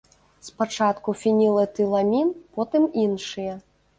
Спачатку 0.45 1.13
фенілэтыламін, 1.23 2.33
потым 2.55 2.89
іншыя. 3.05 3.53